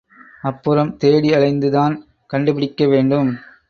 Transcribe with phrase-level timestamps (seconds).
[0.41, 1.95] அப்புறம் தேடி அலைந்து தான்
[2.29, 3.29] கண்டுபிடிக்க வேண்டும்.